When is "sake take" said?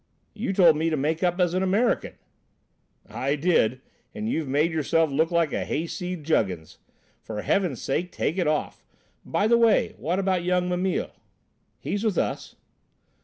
7.83-8.39